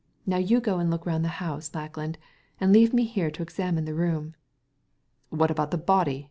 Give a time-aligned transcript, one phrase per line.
[0.25, 2.17] Now you go and look round the house, Lackland,
[2.59, 4.33] and leave me here to examine the room."
[5.29, 6.19] "What about the body?"